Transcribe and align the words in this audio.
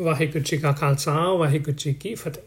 ਵਾਹਿਗੁਰੂ 0.00 0.44
ਜੀ 0.44 0.56
ਕਾ 0.56 0.72
ਖਾਲਸਾ, 0.72 1.32
ਵਾਹਿਗੁਰੂ 1.32 1.76
ਜੀ 1.78 1.94
ਕੀ 1.94 2.14
ਫਤਿਹ। 2.14 2.42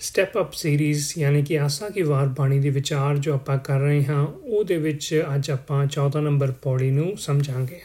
step 0.00 0.38
up 0.38 0.52
series 0.52 1.12
ਯਾਨੀ 1.18 1.42
ਕਿ 1.42 1.60
ਆਸਾ 1.60 1.88
ਕੀ 1.88 2.02
ਵਾਰ 2.02 2.26
ਬਾਣੀ 2.26 2.58
ਦੇ 2.58 2.70
ਵਿਚਾਰ 2.70 3.16
ਜੋ 3.16 3.34
ਆਪਾਂ 3.34 3.58
ਕਰ 3.58 3.80
ਰਹੇ 3.80 4.04
ਹਾਂ, 4.04 4.26
ਉਹਦੇ 4.26 4.76
ਵਿੱਚ 4.76 5.24
ਅੱਜ 5.34 5.50
ਆਪਾਂ 5.50 5.86
14 5.86 6.20
ਨੰਬਰ 6.20 6.50
ਪੌੜੀ 6.50 6.90
ਨੂੰ 6.90 7.16
ਸਮਝਾਂਗੇ। 7.18 7.80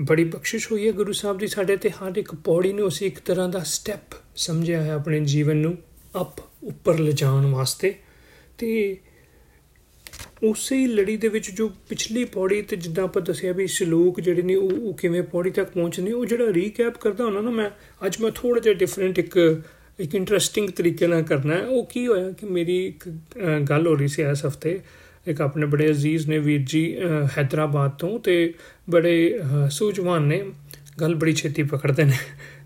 ਬੜੀ 0.00 0.24
ਬਖਸ਼ਿਸ਼ 0.24 0.72
ਹੋਈ 0.72 0.86
ਹੈ 0.86 0.92
ਗੁਰੂ 0.92 1.12
ਸਾਹਿਬ 1.12 1.38
ਦੀ 1.38 1.46
ਸਾਡੇ 1.46 1.76
ਤੇ, 1.76 1.90
ਹਰ 1.90 2.16
ਇੱਕ 2.16 2.34
ਪੌੜੀ 2.34 2.72
ਨੂੰ 2.72 2.88
ਅਸੀਂ 2.88 3.06
ਇੱਕ 3.06 3.18
ਤਰ੍ਹਾਂ 3.18 3.48
ਦਾ 3.48 3.58
ਸਟੈਪ 3.58 4.14
ਸਮਝਿਆ 4.36 4.82
ਹੈ 4.82 4.92
ਆਪਣੇ 4.92 5.20
ਜੀਵਨ 5.20 5.56
ਨੂੰ 5.56 5.78
ਅਪ 6.20 6.38
ਉੱਪਰ 6.62 6.98
ਲਿਜਾਣ 6.98 7.46
ਵਾਸਤੇ। 7.46 7.94
ਤੇ 8.58 8.96
ਉਸੇ 10.42 10.86
ਲੜੀ 10.86 11.16
ਦੇ 11.16 11.28
ਵਿੱਚ 11.28 11.50
ਜੋ 11.50 11.68
ਪਿਛਲੀ 11.88 12.24
ਪੌੜੀ 12.24 12.62
ਤੇ 12.62 12.76
ਜਿੱਦਾਂ 12.76 13.04
ਆਪਾਂ 13.04 13.22
ਦੱਸਿਆ 13.22 13.52
ਵੀ 13.52 13.66
ਸ਼ਲੋਕ 13.66 14.20
ਜਿਹੜੇ 14.20 14.42
ਨੇ 14.42 14.54
ਉਹ 14.54 14.94
ਕਿਵੇਂ 14.94 15.22
ਪੌੜੀ 15.22 15.50
ਤੱਕ 15.50 15.70
ਪਹੁੰਚਨੇ 15.70 16.12
ਉਹ 16.12 16.26
ਜਿਹੜਾ 16.26 16.52
ਰੀਕੈਪ 16.52 16.96
ਕਰਦਾ 16.96 17.24
ਹੁੰਦਾ 17.24 17.40
ਨਾ 17.40 17.50
ਮੈਂ, 17.50 17.70
ਅੱਜ 18.06 18.16
ਮੈਂ 18.20 18.30
ਥੋੜਾ 18.34 18.60
ਜਿਹਾ 18.60 18.74
ਡਿਫਰੈਂਟ 18.74 19.18
ਇੱਕ 19.18 19.62
ਇੱਕ 20.00 20.14
ਇੰਟਰਸਟਿੰਗ 20.14 20.68
ਤਰੀਕੇ 20.68 21.06
ਨਾਲ 21.06 21.22
ਕਰਨਾ 21.22 21.54
ਹੈ। 21.54 21.60
ਉਹ 21.60 21.86
ਕੀ 21.86 22.06
ਹੋਇਆ 22.06 22.30
ਕਿ 22.30 22.46
ਮੇਰੀ 22.46 22.86
ਇੱਕ 22.86 23.08
ਗੱਲ 23.70 23.86
ਹੋ 23.86 23.94
ਰਹੀ 23.94 24.08
ਸੀ 24.08 24.22
ਇਸ 24.22 24.46
ਹਫ਼ਤੇ, 24.46 24.80
ਇੱਕ 25.26 25.40
ਆਪਣੇ 25.40 25.66
ਬੜੇ 25.66 25.90
ਅਜ਼ੀਜ਼ 25.90 26.28
ਨੇ 26.28 26.38
ਵੀਰ 26.38 26.60
ਜੀ 26.66 26.96
ਹైదరాబాద్ 27.38 27.90
ਤੋਂ 27.98 28.18
ਤੇ 28.18 28.54
ਬੜੇ 28.90 29.40
ਸੂਝਵਾਨ 29.70 30.22
ਨੇ, 30.22 30.44
ਗੱਲ 31.00 31.14
ਬੜੀ 31.14 31.32
ਛੇਤੀ 31.32 31.62
ਪਕੜਦੇ 31.62 32.04
ਨੇ। 32.04 32.12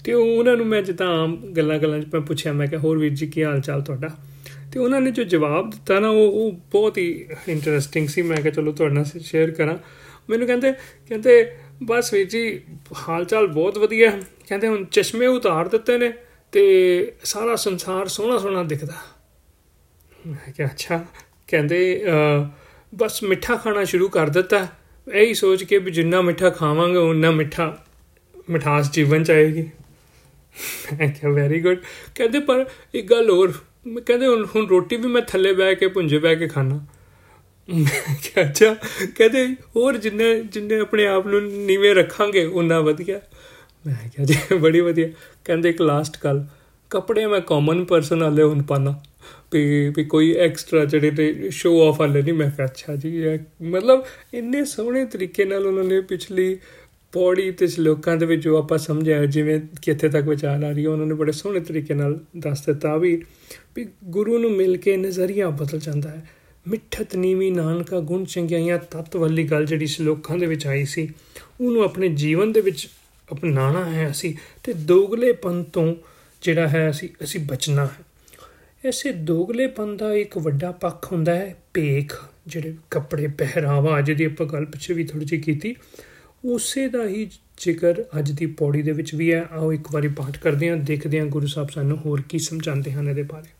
ਤੇ 0.05 0.13
ਉਹਨਾਂ 0.13 0.57
ਨੂੰ 0.57 0.67
ਮੈਂ 0.67 0.83
ਜਿੱਦਾਂ 0.83 1.07
ਆਮ 1.07 1.37
ਗੱਲਾਂ-ਗੱਲਾਂ 1.57 2.01
'ਚ 2.01 2.05
ਮੈਂ 2.15 2.21
ਪੁੱਛਿਆ, 2.21 2.53
ਮੈਂ 2.53 2.67
ਕਿਹਾ, 2.67 2.81
ਹੋਰ 2.81 2.99
ਵੀਰ 2.99 3.13
ਜੀ, 3.13 3.27
ਕੀ 3.27 3.45
ਹਾਲ 3.45 3.61
ਚਾਲ 3.61 3.83
ਤੁਹਾਡਾ? 3.83 4.09
ਤੇ 4.73 4.79
ਉਹਨਾਂ 4.79 5.01
ਨੇ 5.01 5.11
ਜੋ 5.11 5.25
ਜਵਾਬ 5.25 5.71
ਦਿੱਤਾ 5.71 5.99
ਨਾ, 6.01 6.09
ਉਹ 6.09 6.33
ਉਹ 6.33 6.53
ਬਹੁਤ 6.71 6.99
ਹੀ 6.99 7.27
ਇੰਟਰਸਟਿੰਗ 7.49 8.09
ਸੀ। 8.09 8.23
ਮੈਂ 8.23 8.37
ਕਿਹਾ, 8.37 8.51
ਚਲੋ 8.51 8.73
ਤੁਹਾਡੇ 8.73 8.95
ਨਾਲ 8.95 9.05
ਸ਼ੇਅਰ 9.21 9.51
ਕਰਾਂ। 9.51 9.77
ਮੈਨੂੰ 10.31 10.47
ਕਹਿੰਦੇ 10.47 10.73
ਕਹਿੰਦੇ, 11.09 11.57
ਬਸ 11.83 12.13
ਵੀਰ 12.15 12.27
ਜੀ 12.27 12.61
ਹਾਲ 13.09 13.25
ਚਾਲ 13.25 13.47
ਬਹੁਤ 13.47 13.79
ਵਧੀਆ 13.79 14.11
ਕਹਿੰਦੇ, 14.49 14.69
ਹੁਣ 14.69 14.85
ਚਸ਼ਮੇ 14.85 15.27
ਉਤਾਰ 15.27 15.69
ਦਿੱਤੇ 15.69 15.99
ਨੇ 15.99 16.13
ਤੇ 16.53 16.65
ਸਾਰਾ 17.25 17.57
ਸੰਸਾਰ 17.57 18.09
ਸੋਹਣਾ 18.09 18.39
ਸੋਹਣਾ 18.39 18.63
ਦਿਖਦਾ। 18.63 18.95
ਮੈਂ 20.27 20.53
ਕਿਹਾ, 20.53 20.69
ਅੱਛਾ। 20.69 21.05
ਕਹਿੰਦੇ 21.49 22.05
ਬਸ 22.95 23.23
ਮਿੱਠਾ 23.23 23.57
ਖਾਣਾ 23.57 23.85
ਸ਼ੁਰੂ 23.85 24.09
ਕਰ 24.09 24.29
ਦਿੱਤਾ। 24.29 24.67
ਇਹੀ 25.13 25.35
ਸੋਚ 25.35 25.65
ਕੇ 25.65 25.79
ਵੀ 25.79 25.91
ਜਿੰਨਾ 25.91 26.21
ਮਿੱਠਾ 26.21 26.51
ਖਾਵਾਂਗੇ 26.51 26.99
ਉਨਾ 26.99 27.31
ਮਿੱਠਾ 27.31 27.67
ਮਿਠਾਸ 28.51 28.93
ਜੀਵਨ 28.93 29.25
ਚ 29.25 29.31
ਆਏਗੀ। 29.31 29.63
ਮੈਂ 30.93 31.09
ਕਿਹਾ 31.09 31.31
ਵੈਰੀ 31.33 31.61
ਗੁੱਡ 31.61 31.79
ਕਹਿੰਦੇ, 32.15 32.41
ਪਰ 32.41 32.65
ਇੱਕ 32.95 33.11
ਗੱਲ 33.11 33.31
ਹੋਰ 33.31 33.53
ਕਹਿੰਦੇ 33.87 34.27
ਹੁਣ 34.27 34.67
ਰੋਟੀ 34.67 34.97
ਵੀ 34.97 35.09
ਮੈਂ 35.09 35.23
ਥੱਲੇ 35.23 35.53
ਬੈ 35.53 35.73
ਕੇ 35.75 35.87
ਪੁੰਜੇ 35.89 36.19
ਬੈ 36.19 36.35
ਕੇ 36.35 36.49
ਖਾਣਾ 36.49 36.81
ਕਿਹਾ, 37.69 38.45
ਅੱਛਾ। 38.45 38.75
ਕਹਿੰਦੇ 39.17 39.45
ਹੋਰ 39.77 39.97
ਜਿੰਨੇ 39.97 40.41
ਜਿੰਨੇ 40.43 40.79
ਆਪਣੇ 40.81 41.07
ਆਪ 41.07 41.27
ਨੂੰ 41.27 41.43
ਨੀਵੇਂ 41.67 41.95
ਰੱਖਾਂਗੇ 41.95 42.45
ਉਨਾ 42.45 42.81
ਵਧੀਆ। 42.81 43.21
ਮੈਂ 43.87 43.95
ਕਿਹਾ, 44.09 44.25
ਜੀ, 44.27 44.57
ਬੜੀ 44.57 44.81
ਵਧੀਆ। 44.81 45.09
ਕਹਿੰਦੇ 45.45 45.69
ਇੱਕ 45.69 45.81
ਲਾਸਟ 45.83 46.17
ਗੱਲ। 46.25 46.45
ਕੱਪੜੇ 46.91 47.27
ਮੈਂ 47.27 47.41
ਕਾਮਨ 47.41 47.85
ਪਰਸਨ 47.85 48.23
ਵਾਲੇ 48.23 48.43
ਹੁਣ 48.43 48.63
ਪਾਣਾ 48.63 48.95
ਵੀ 49.53 49.89
ਵੀ 49.89 50.05
ਕੋਈ 50.05 50.33
ਐਕਸਟਰਾ 50.35 50.85
ਜਿਹੜੇ 50.85 51.11
ਤੇ 51.11 51.51
ਸ਼ੋ 51.51 51.89
ਆਫ 51.89 52.01
ਵਾਲੇ 52.01 52.23
ਨਹੀਂ। 52.23 52.35
ਮੈਂ 52.35 52.51
ਕਿਹਾ, 52.51 52.67
ਅੱਛਾ 52.67 52.97
ਜੀ 52.97 53.23
ਮਤਲਬ 53.63 54.05
ਇੰਨੇ 54.35 54.65
ਸੋਹਣੇ 54.65 55.05
ਤਰੀਕੇ 55.05 55.45
ਨਾਲ 55.45 55.67
ਉਹਨਾਂ 55.67 55.85
ਨੇ 55.85 56.01
ਪਿਛਲੀ 56.01 56.57
ਪੌੜੀ 57.13 57.51
ਤੇ 57.51 57.67
ਸ਼ਲੋਕਾਂ 57.67 58.17
ਦੇ 58.17 58.27
ਵਿੱਚ 58.27 58.43
ਜੋ 58.43 58.57
ਆਪਾਂ 58.59 58.79
ਸਮਝਿਆ, 58.79 59.25
ਜਿਵੇਂ 59.27 59.61
ਕਿੱਥੇ 59.83 60.09
ਤੱਕ 60.09 60.29
ਵਿਚਾਰ 60.29 60.63
ਆ 60.65 60.71
ਰਹੀ 60.71 60.85
ਹੈ, 60.85 60.89
ਉਹਨਾਂ 60.89 61.07
ਨੇ 61.07 61.15
ਬੜੇ 61.15 61.33
ਸੋਹਣੇ 61.33 61.61
ਤਰੀਕੇ 61.61 61.95
ਨਾਲ 61.95 62.19
ਦੱਸ 62.37 62.65
ਦਿੱਤਾ 62.67 62.97
ਵੀ 62.97 63.23
ਵੀ 63.77 63.87
ਗੁਰੂ 64.05 64.39
ਨੂੰ 64.39 64.51
ਮਿਲ 64.53 64.77
ਕੇ 64.77 64.97
ਨਜ਼ਰੀਆ 64.97 65.51
ਬਦਲ 65.51 65.79
ਜਾਂਦਾ 65.79 66.09
ਹੈ। 66.09 66.27
ਮਿੱਠਤ 66.67 67.17
ਨੀਵੀ 67.17 67.51
ਨਾਨਕਾ 67.51 68.01
ਗੁਣ 68.01 68.25
ਚੰਗਿਆਈਆਂ 68.25 68.79
ਤਤ 68.91 69.17
ਵਾਲੀ 69.17 69.45
ਗੱਲ 69.45 69.67
ਜਿਹੜੀ 69.67 69.87
ਸ਼ਲੋਕਾਂ 69.87 70.37
ਦੇ 70.39 70.47
ਵਿੱਚ 70.47 70.67
ਆਈ 70.67 70.85
ਸੀ, 70.85 71.09
ਉਹਨੂੰ 71.61 71.83
ਆਪਣੇ 71.85 72.09
ਜੀਵਨ 72.09 72.53
ਦੇ 72.53 72.61
ਵਿੱਚ 72.61 72.89
ਅਪਣਾਣਾ 73.33 73.85
ਹੈ 73.85 74.11
ਅਸੀਂ 74.11 74.35
ਤੇ 74.65 74.73
ਦੋਗਲੇਪਨ 74.73 75.63
ਤੋਂ 75.63 75.95
ਜਿਹੜਾ 76.43 76.69
ਹੈ 76.69 76.89
ਅਸੀਂ 76.91 77.09
ਅਸੀਂ 77.25 77.41
ਬਚਣਾ 77.41 77.85
ਹੈ। 77.85 78.05
ਐਸੇ 78.85 79.13
ਦੋਗਲੇਪਨ 79.13 79.97
ਦਾ 79.97 80.13
ਇੱਕ 80.15 80.39
ਵੱਡਾ 80.39 80.71
ਪੱਖ 80.71 81.13
ਹੁੰਦਾ 81.13 81.35
ਹੈ 81.35 81.55
ਭੇਖ, 81.75 82.15
ਜਿਹੜੇ 82.47 82.75
ਕੱਪੜੇ 82.91 83.27
ਪਹਿਰਾਵਾ, 83.39 84.01
ਜਿਹਦੀ 84.01 84.25
ਆਪਾਂ 84.25 84.47
ਗੱਲ 84.47 84.65
ਪਿੱਛੇ 84.65 84.95
ਵੀ 84.95 85.05
ਥੋੜੀ 85.05 85.25
ਜਿਹੀ 85.25 85.41
ਕੀਤੀ। 85.41 85.75
ਉਸੇ 86.45 86.89
ਦਾ 86.89 87.07
ਹੀ 87.07 87.31
ਜ਼ਿਕਰ 87.59 88.05
ਅੱਜ 88.19 88.33
ਦੀ 88.33 88.47
ਪੌੜੀ 88.47 88.83
ਦੇ 88.83 88.93
ਵਿੱਚ 88.93 89.15
ਵੀ 89.15 89.33
ਹੈ। 89.33 89.49
ਆਓ 89.53 89.73
ਇੱਕ 89.73 89.93
ਵਾਰੀ 89.93 90.09
ਪਾਠ 90.09 90.39
ਕਰਦੇ 90.39 90.71
ਹਾਂ, 90.71 90.77
ਦੇਖਦੇ 90.77 91.21
ਹਾਂ 91.21 91.27
ਗੁਰੂ 91.27 91.47
ਸਾਹਿਬ 91.47 91.69
ਸਾਨੂੰ 91.69 91.99
ਹੋਰ 91.99 92.23
ਕੀ 92.29 92.39
ਸਮਝਾਉਂਦੇ 92.39 92.93
ਹਨ 92.93 93.09
ਇਹਦੇ 93.09 93.23
ਬਾਰੇ। 93.23 93.51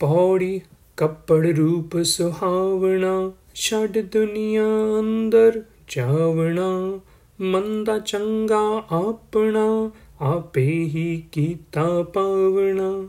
ਪੌੜੀ 0.00 0.60
ਕੱਪੜ 0.96 1.46
ਰੂਪ 1.46 2.02
ਸੁਹਾਵਣਾ, 2.02 3.32
ਛੱਡ 3.54 3.98
ਦੁਨੀਆ 3.98 4.62
ਅੰਦਰ 5.00 5.62
ਜਾਵਣਾ, 5.88 7.00
ਮੰਦਾ 7.40 7.98
ਚੰਗਾ 7.98 8.84
ਆਪਣਾ, 8.92 9.90
ਆਪੇ 10.20 10.66
ਹੀ 10.66 11.24
ਕੀਤਾ 11.32 12.02
ਪਾਵਣਾ। 12.02 13.08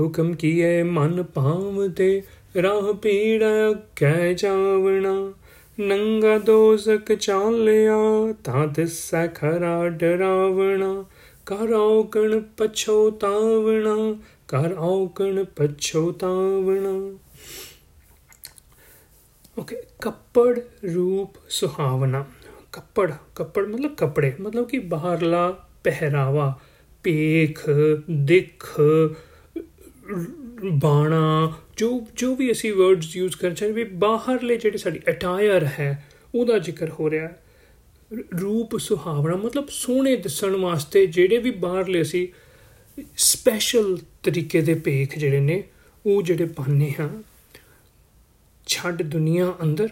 ਹੁਕਮ 0.00 0.34
ਕੀਏ 0.34 0.82
ਮਨ 0.82 1.22
ਪਾਵਦੇ 1.22 2.22
ਰਾਹ 2.62 2.92
ਪੀੜਾ 2.92 3.84
ਕਹਿ 3.96 4.34
ਜਾਵਣਾ। 4.34 5.32
ਨੰਗਾ 5.80 6.38
ਦੋਜ਼ਕ 6.38 7.14
ਚਾਲਿਆ 7.14 7.96
ਤਾਂ 8.44 8.66
ਦਿਸੈ 8.66 9.26
ਖਰਾ 9.26 9.88
ਡਰਾਵਣਾ। 9.88 11.04
ਕਰ 11.46 11.72
ਔਕਣ 11.72 12.40
ਪਛੋਤਾਵਣਾ 12.40 14.16
ਕਰ 14.48 14.74
ਔਕਣ 14.78 15.44
ਪਛੋਤਾਵਣਾ 15.44 17.18
ਓਕੇ 19.58 19.76
ਕੱਪੜ 20.02 20.60
ਰੂਪ 20.94 21.34
ਸੁਹਾਵਣਾ। 21.48 22.24
ਕੱਪੜ 22.72 23.12
ਕੱਪੜ 23.34 23.66
ਮਤਲਬ 23.66 23.94
ਕੱਪੜੇ, 23.94 24.32
ਮਤਲਬ 24.40 24.68
ਕਿ 24.68 24.78
ਬਾਹਰਲਾ 24.78 25.66
ਪਹਿਰਾਵਾ, 25.84 26.58
ਪੇਖ, 27.02 27.64
ਦਿੱਖ 28.10 28.80
ਬਾਣਾ 30.64 31.52
ਜੋ 31.76 32.06
ਜੋ 32.14 32.34
ਵੀ 32.34 32.52
ਅਸੀਂ 32.52 32.72
ਵਰਡਸ 32.72 33.16
ਯੂਜ਼ 33.16 33.36
ਕਰ 33.36 33.54
ਚਾਹੇ 33.54 33.72
ਵੀ 33.72 33.84
ਬਾਹਰਲੇ 33.84 34.56
ਜਿਹੜੇ 34.56 34.78
ਸਾਡੀ 34.78 35.00
ਅਟਾਇਰ 35.08 35.64
ਹੈ, 35.64 36.04
ਉਹਦਾ 36.34 36.58
ਜ਼ਿਕਰ 36.58 36.90
ਹੋ 36.90 37.10
ਰਿਹਾ। 37.10 37.28
ਹੈ 37.28 37.42
ਰੂਪ, 38.40 38.76
ਸੁਹਾਵਣਾ, 38.76 39.36
ਮਤਲਬ 39.36 39.68
ਸੋਹਣੇ 39.68 40.16
ਦਿਸਣ 40.16 40.56
ਵਾਸਤੇ 40.56 41.06
ਜਿਹੜੇ 41.06 41.38
ਵੀ 41.38 41.50
ਬਾਹਰਲੇ 41.50 42.02
ਅਸੀਂ 42.02 42.28
ਸਪੈਸ਼ਲ 43.16 43.98
ਤਰੀਕੇ 44.22 44.60
ਦੇ 44.60 44.74
ਭੇਖ 44.74 45.18
ਜਿਹੜੇ 45.18 45.40
ਨੇ, 45.40 45.64
ਉਹ 46.06 46.22
ਜਿਹੜੇ 46.22 46.44
ਪਾਣੇ 46.44 46.94
ਹਾਂ। 47.00 47.22
ਛੱਡ 48.66 49.02
ਦੁਨੀਆ 49.02 49.54
ਅੰਦਰ 49.62 49.88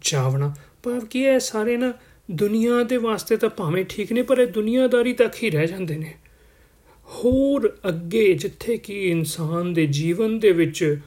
ਜਾਵਣਾ। 0.00 0.54
ਭਾਵ 0.82 1.00
ਕੀ 1.00 1.26
ਹੈ 1.26 1.38
ਸਾਰੇ 1.38 1.76
ਨਾ 1.76 1.92
ਦੁਨੀਆ 2.30 2.82
ਦੇ 2.82 2.96
ਵਾਸਤੇ 2.96 3.36
ਤਾਂ 3.36 3.48
ਭਾਵੇਂ 3.48 3.84
ਠੀਕ 3.84 4.12
ਨੇ, 4.12 4.22
ਪਰ 4.22 4.38
ਇਹ 4.38 4.46
ਦੁਨੀਆਦਾਰੀ 4.46 5.12
ਤੱਕ 5.12 5.34
ਹੀ 5.42 5.50
ਰਹਿ 5.50 5.66
ਜਾਂਦੇ 5.66 5.96
ਨੇ। 5.96 6.14
ਹੋਰ 7.06 7.76
ਅੱਗੇ 7.88 8.34
ਜਿੱਥੇ 8.34 8.76
ਕਿ 8.76 9.10
ਇਨਸਾਨ 9.10 9.74
ਦੇ 9.74 9.86
ਜੀਵਨ 9.86 10.38
ਦੇ 10.38 10.50
ਵਿੱਚ 10.50 11.00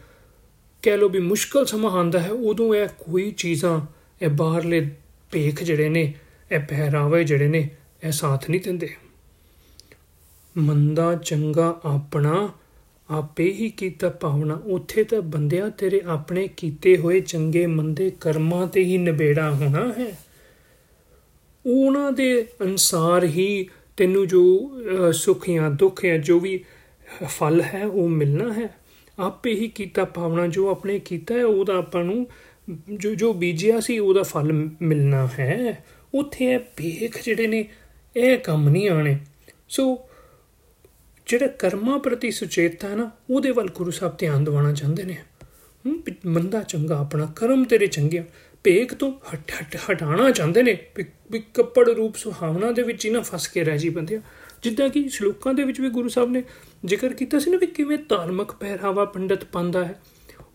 ਕਹਿ 0.81 0.97
ਲੋ 0.97 1.09
ਵੀ 1.09 1.19
ਮੁਸ਼ਕਲ 1.19 1.65
ਸਮਾਂ 1.65 1.91
ਆਉਂਦਾ 1.91 2.19
ਹੈ, 2.19 2.31
ਉਦੋਂ 2.31 2.75
ਇਹ 2.75 2.87
ਕੋਈ 2.87 3.31
ਚੀਜ਼ਾਂ, 3.31 3.81
ਇਹ 4.21 4.29
ਬਾਹਰਲੇ 4.29 4.91
ਭੇਖ 5.31 5.63
ਜਿਹੜੇ 5.63 5.89
ਨੇ, 5.89 6.13
ਇਹ 6.51 6.59
ਪਹਿਰਾਵੇ 6.59 7.23
ਜਿਹੜੇ 7.23 7.47
ਨੇ, 7.47 7.69
ਇਹ 8.03 8.11
ਸਾਥ 8.11 8.49
ਨਹੀਂ 8.49 8.61
ਦਿੰਦੇ। 8.61 8.89
ਮੰਦਾ, 10.57 11.15
ਚੰਗਾ 11.15 11.79
ਆਪਣਾ 11.85 12.53
ਆਪੇ 13.09 13.51
ਹੀ 13.51 13.69
ਕੀਤਾ 13.69 14.09
ਪਾਵਣਾ 14.09 14.61
ਉੱਥੇ 14.65 15.03
ਤਾਂ 15.03 15.21
ਬੰਦਿਆ 15.21 15.69
ਤੇਰੇ 15.69 16.01
ਆਪਣੇ 16.07 16.47
ਕੀਤੇ 16.47 16.97
ਹੋਏ 16.97 17.19
ਚੰਗੇ 17.19 17.67
ਮੰਦੇ 17.67 18.11
ਕਰਮਾਂ 18.21 18.67
ਤੇ 18.67 18.83
ਹੀ 18.83 18.97
ਨਿਬੇੜਾ 18.97 19.51
ਹੋਣਾ 19.51 19.93
ਹੈ। 19.99 20.19
ਉਹਨਾਂ 21.65 22.11
ਦੇ 22.11 22.47
ਅਨਸਾਰ 22.61 23.23
ਹੀ 23.23 23.69
ਤੈਨੂੰ 23.97 24.27
ਜੋ 24.27 24.41
ਸੁੱਖ 25.13 25.49
ਜਾਂ 25.49 25.69
ਦੁੱਖ 25.71 26.05
ਜਾਂ 26.05 26.17
ਜੋ 26.17 26.39
ਵੀ 26.39 26.63
ਫਲ 27.23 27.61
ਹੈ, 27.61 27.85
ਉਹ 27.85 28.09
ਮਿਲਣਾ 28.09 28.53
ਹੈ। 28.53 28.67
ਆਪੇ 29.19 29.53
ਹੀ 29.53 29.67
ਕੀਤਾ 29.67 30.05
ਪਾਵਣਾ 30.05 30.47
ਜੋ 30.47 30.69
ਆਪਣੇ 30.69 30.99
ਕੀਤਾ 30.99 31.35
ਹੈ, 31.35 31.45
ਉਹਦਾ 31.45 31.77
ਆਪਾਂ 31.77 32.03
ਨੂੰ, 32.03 32.27
ਜੋ 32.93 33.13
ਜੋ 33.15 33.33
ਬੀਜਿਆ 33.33 33.79
ਸੀ, 33.79 33.99
ਉਹਦਾ 33.99 34.23
ਫਲ 34.23 34.51
ਮਿਲਣਾ 34.81 35.27
ਹੈ। 35.39 35.83
ਉੱਥੇ 36.13 36.45
ਇਹ 36.45 36.59
ਭੇਖ 36.59 37.23
ਜਿਹੜੇ 37.25 37.47
ਨੇ, 37.47 37.65
ਇਹ 38.15 38.37
ਕੰਮ 38.37 38.69
ਨਹੀਂ 38.69 38.89
ਆਣੇ 38.89 39.17
ਸੋ, 39.69 39.97
ਜਿਹੜਾ 41.27 41.47
ਕਰਮਾਂ 41.47 41.99
ਪ੍ਰਤੀ 41.99 42.31
ਸੁਚੇਤਤਾ 42.31 42.95
ਨਾ, 42.95 43.09
ਉਹਦੇ 43.29 43.51
ਵੱਲ 43.51 43.69
ਗੁਰੂ 43.75 43.91
ਸਾਹਿਬ 43.91 44.17
ਧਿਆਨ 44.17 44.43
ਦਿਵਾਉਣਾ 44.43 44.73
ਚਾਹੁੰਦੇ 44.73 45.03
ਨੇ। 45.03 45.17
ਮੰਦਾ 46.25 46.61
ਚੰਗਾ 46.63 46.97
ਆਪਣਾ, 46.97 47.25
ਕਰਮ 47.35 47.63
ਤੇਰੇ 47.63 47.87
ਚੰਗੇ 47.87 48.23
ਭੇਖ 48.63 48.93
ਤੋਂ 48.93 49.11
ਹਟ 49.33 49.51
ਹਟ 49.51 49.77
ਹਟਾਣਾ 49.91 50.29
ਚਾਹੁੰਦੇ 50.31 50.63
ਨੇ 50.63 50.77
ਵੀ 51.31 51.43
ਕੱਪੜ 51.53 51.89
ਰੂਪ 51.89 52.15
ਸੁਹਾਵਣਾ 52.15 52.71
ਦੇ 52.71 52.81
ਵਿੱਚ 52.81 53.05
ਹੀ 53.05 53.09
ਨਾ 53.09 53.21
ਫਸ 53.21 53.47
ਕੇ 53.47 53.63
ਰਹਿ 53.63 53.77
ਜੀ 53.77 53.89
ਬੰਦਿਆ 53.89 54.21
ਜਿੱਦਾਂ 54.63 54.89
ਕਿ 54.89 55.07
ਸ਼ਲੋਕਾਂ 55.09 55.53
ਦੇ 55.53 55.63
ਵਿੱਚ 55.63 55.79
ਵੀ 55.81 55.89
ਗੁਰੂ 55.89 56.09
ਸਾਹਿਬ 56.09 56.31
ਨੇ 56.31 56.43
ਜ਼ਿਕਰ 56.85 57.13
ਕੀਤਾ 57.13 57.39
ਸੀ 57.39 57.51
ਨਾ 57.51 57.57
ਵੀ 57.57 57.67
ਕਿਵੇਂ 57.67 57.97
ਧਾਰਮਿਕ 58.09 58.51
ਪਹਿਰਾਵਾ 58.51 59.05
ਪੰਡਤ 59.05 59.43
ਪਾਉਂਦਾ 59.45 59.83
ਹੈ। 59.85 60.01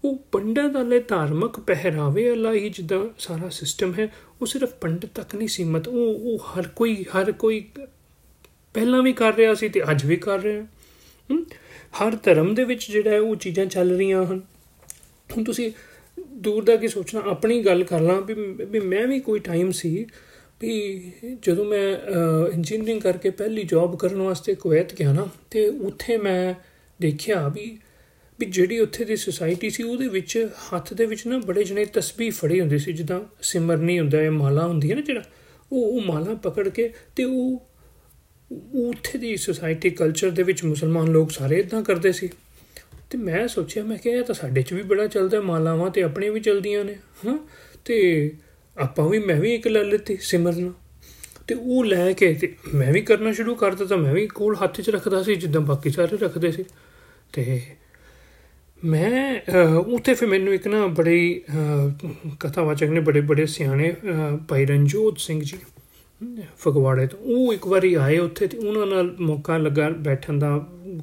ਉਹ 0.05 0.17
ਪੰਡਤ 0.33 0.75
ਵਾਲੇ 0.75 0.99
ਧਾਰਮਿਕ 1.01 1.61
ਪਹਿਰਾਵੇ 1.61 2.29
ਵਾਲਾ 2.29 2.53
ਹੀ 2.53 2.69
ਜਿੱਦਾਂ 2.69 3.05
ਸਾਰਾ 3.19 3.49
ਸਿਸਟਮ 3.49 3.93
ਹੈ, 3.99 4.09
ਉਹ 4.41 4.47
ਸਿਰਫ 4.47 4.75
ਪੰਡਤ 4.75 5.07
ਤੱਕ 5.07 5.35
ਨਹੀਂ 5.35 5.49
ਸੀਮਤ। 5.49 5.89
ਉਹ 5.89 6.15
ਉਹ 6.15 6.39
ਹਰ 6.39 6.69
ਕੋਈ 6.77 7.05
ਹਰ 7.17 7.33
ਕੋਈ 7.33 7.61
ਪਹਿਲਾਂ 8.75 9.03
ਵੀ 9.03 9.13
ਕਰ 9.13 9.35
ਰਿਹਾ 9.35 9.55
ਸੀ 9.55 9.69
ਤੇ 9.69 9.83
ਅੱਜ 9.91 10.05
ਵੀ 10.05 10.17
ਕਰ 10.17 10.39
ਰਿਹਾ 10.39 10.65
ਹਰ 12.01 12.17
ਧਰਮ 12.17 12.55
ਦੇ 12.55 12.65
ਵਿੱਚ 12.65 12.91
ਜਿਹੜਾ 12.91 13.11
ਹੈ 13.11 13.21
ਉਹ 13.21 13.37
ਚੀਜ਼ਾਂ 13.37 13.67
ਚੱਲ 13.67 13.97
ਰਹੀਆਂ 13.97 14.25
ਹਨ। 14.25 14.41
ਹੁਣ 15.31 15.45
ਤੁਸੀਂ 15.45 15.71
ਦੂਰ 16.43 16.65
ਦਾ 16.65 16.77
ਕੀ 16.77 16.89
ਸੋਚਣਾ, 16.89 17.23
ਆਪਣੀ 17.27 17.61
ਗੱਲ 17.63 17.85
ਕਰ 17.85 18.01
ਲਾਂ 18.01 18.21
ਵੀ 18.21 18.35
ਵੀ 18.71 18.81
ਮੈਂ 18.81 19.07
ਵੀ 19.07 19.19
ਕੋਈ 19.21 19.39
ਟਾਈਮ 19.41 19.71
ਸੀ 19.71 20.07
ਵੀ 20.61 21.13
ਜਦੋਂ 21.43 21.65
ਮੈਂ 21.65 21.89
ਇੰਜੀਨੀਅਰਿੰਗ 22.49 23.01
ਕਰਕੇ 23.01 23.31
ਪਹਿਲੀ 23.31 23.63
ਜੌਬ 23.65 23.97
ਕਰਨ 23.99 24.21
ਵਾਸਤੇ 24.23 24.55
ਕੁਵੈਤ 24.55 24.95
ਗਿਆ 24.95 25.13
ਨਾ, 25.13 25.29
ਤੇ 25.51 25.67
ਉੱਥੇ 25.69 26.17
ਮੈਂ 26.17 26.55
ਦੇਖਿਆ 27.01 27.49
ਵੀ 27.49 27.79
ਵੀ 28.39 28.47
ਜਿਹੜੀ 28.47 28.79
ਉੱਥੇ 28.79 29.05
ਦੀ 29.05 29.17
ਸੁਸਾਇਟੀ 29.17 29.71
ਸੀ, 29.71 29.83
ਉਹਦੇ 29.83 30.09
ਵਿੱਚ 30.09 30.49
ਹੱਥ 30.73 30.93
ਦੇ 30.95 31.07
ਵਿੱਚ 31.07 31.27
ਨਾ 31.27 31.39
ਬੜੇ 31.39 31.65
ਜਣੇ 31.65 31.85
ਤਸਬੀਹ 31.85 32.31
ਫੜੀ 32.33 32.61
ਹੁੰਦੀ 32.61 32.79
ਸੀ, 32.79 32.93
ਜਿੱਦਾਂ 32.93 33.21
ਸਿਮਰਨੀ 33.43 33.99
ਹੁੰਦਾ 33.99 34.19
ਹੈ, 34.19 34.31
ਮਾਲਾ 34.31 34.67
ਹੁੰਦੀ 34.67 34.91
ਹੈ 34.91 34.97
ਨਾ 34.97 35.01
ਜਿਹੜਾ, 35.01 35.23
ਉਹ 35.73 35.85
ਉਹ 35.87 36.01
ਮਾਲਾ 36.03 36.35
ਪਕੜ 36.35 36.69
ਕੇ 36.69 36.93
ਤੇ 37.17 37.25
ਉਹ 37.25 37.69
ਉੱਥੇ 38.81 39.19
ਦੀ 39.19 39.37
ਸੁਸਾਇਟੀ 39.37 39.91
ਕਲਚਰ 39.91 40.31
ਦੇ 40.31 40.43
ਵਿੱਚ 40.43 40.65
ਮੁਸਲਮਾਨ 40.65 41.09
ਲੋਕ 41.09 41.31
ਸਾਰੇ 41.31 41.59
ਇਦਾਂ 41.59 41.83
ਕਰਦੇ 41.83 42.13
ਸੀ। 42.13 42.29
ਤੇ 43.13 43.19
ਮੈਂ 43.19 43.47
ਸੋਚਿਆ, 43.49 43.83
ਮੈਂ 43.85 43.97
ਕਿਹਾ, 43.99 44.19
ਇਹ 44.19 44.23
ਤਾਂ 44.25 44.35
ਸਾਡੇ 44.35 44.63
'ਚ 44.63 44.73
ਵੀ 44.73 44.83
ਬੜਾ 44.83 45.07
ਚੱਲਦਾ, 45.07 45.41
ਮਾਲਾਵਾਂ 45.41 45.91
ਤੇ 45.91 46.03
ਆਪਣੀਆਂ 46.03 46.33
ਵੀ 46.33 46.41
ਚਲਦੀਆਂ 46.41 46.85
ਨੇ 46.85 46.95
ਹਾਂ 47.27 47.39
ਤੇ 47.85 47.97
ਆਪਾਂ 48.77 49.09
ਵੀ, 49.09 49.19
ਮੈਂ 49.19 49.41
ਵੀ 49.41 49.55
ਇੱਕ 49.55 49.67
ਲੈ 49.69 49.83
ਲਿੱਤੀ 49.85 50.17
ਸਿਮਰਨ 50.23 50.73
ਤੇ 51.49 51.55
ਉਹ 51.55 51.85
ਲੈ 51.85 52.13
ਕੇ 52.13 52.33
ਤੇ 52.35 52.53
ਮੈਂ 52.75 52.93
ਵੀ 52.93 53.01
ਕਰਨਾ 53.03 53.33
ਸ਼ੁਰੂ 53.33 53.55
ਕਰ 53.55 53.75
ਦਿੱਤਾ 53.75 53.97
ਮੈਂ 53.97 54.13
ਵੀ 54.15 54.27
ਕੋਲ 54.27 54.57
ਹੱਥ 54.63 54.81
'ਚ 54.81 54.91
ਰੱਖਦਾ 54.91 55.23
ਸੀ, 55.23 55.35
ਜਿੱਦਾਂ 55.35 55.61
ਬਾਕੀ 55.61 55.91
ਸਾਰੇ 55.91 56.17
ਰੱਖਦੇ 56.17 56.53
ਸੀ। 56.53 56.65
ਤੇ 57.33 57.61
ਮੈਂ 58.83 59.41
ਉੱਥੇ 59.79 60.15
ਫਿਰ 60.15 60.29
ਮੈਨੂੰ 60.29 60.55
ਇੱਕ 60.55 60.69
ਨਾ 60.69 60.87
ਬੜੀ 60.87 61.43
ਕਥਾਵਾਚਕ 62.41 62.89
ਨੇ 62.89 63.01
ਬੜੇ 63.01 63.21
ਬੜੇ 63.23 63.47
ਸਿਆਣੇ 63.49 63.93
ਭਾਈ 64.49 64.65
ਰਣਜੋਤ 64.67 65.19
ਸਿੰਘ 65.19 65.41
ਜੀ 65.43 65.59
ਫਗਵਾੜੇ 66.59 67.07
ਤੋਂ, 67.07 67.19
ਉਹ 67.19 67.53
ਇੱਕ 67.53 67.67
ਵਾਰੀ 67.67 67.93
ਆਏ 67.95 68.19
ਉੱਥੇ 68.19 68.47
ਤੇ 68.47 68.59
ਉਹਨਾਂ 68.59 68.87
ਨਾਲ 68.87 69.15
ਮੌਕਾ 69.21 69.57
ਲੱਗਾ 69.59 69.89
ਬੈਠਣ 70.01 70.39
ਦਾ 70.39 70.57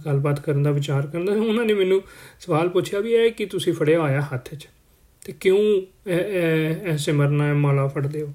ਗੱਲਬਾਤ 0.05 0.39
ਕਰਨ 0.39 0.63
ਦਾ 0.63 0.71
ਵਿਚਾਰ 0.71 1.07
ਕਰਨ 1.07 1.25
ਦਾ 1.25 1.33
ਉਹਨਾਂ 1.33 1.65
ਨੇ 1.65 1.73
ਮੈਨੂੰ 1.73 2.01
ਸਵਾਲ 2.39 2.69
ਪੁੱਛਿਆ 2.69 2.99
ਵੀ 2.99 3.13
ਇਹ 3.13 3.31
ਕਿ 3.31 3.45
ਤੁਸੀਂ 3.45 3.73
ਫੜਿਆ 3.73 3.99
ਹੋਇਆ 4.01 4.21
ਹੱਥ 4.33 4.53
'ਚ 4.55 4.67
ਤੇ 5.25 5.33
ਕਿਉਂ 5.39 5.59
ਐਸੇ 6.85 7.11
ਮਰਨਾ 7.11 7.47
ਹੈ, 7.47 7.53
ਮਾਲਾ 7.53 7.87
ਫੜਦੇ 7.87 8.21
ਹੋ? 8.21 8.33